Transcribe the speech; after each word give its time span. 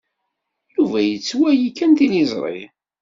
Yuba 0.75 0.99
yettwali 1.03 1.69
kan 1.77 1.91
tiliẓri. 1.97 2.63